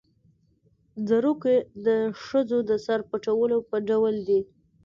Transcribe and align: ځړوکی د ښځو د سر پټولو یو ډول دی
ځړوکی 1.07 1.55
د 1.85 1.87
ښځو 2.23 2.57
د 2.69 2.71
سر 2.85 2.99
پټولو 3.09 3.55
یو 3.61 3.79
ډول 3.89 4.15
دی 4.27 4.39